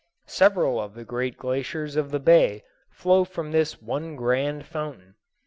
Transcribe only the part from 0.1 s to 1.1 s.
Several of the